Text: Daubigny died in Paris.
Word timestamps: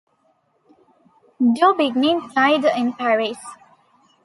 Daubigny 1.39 2.33
died 2.33 2.65
in 2.65 2.93
Paris. 2.93 3.37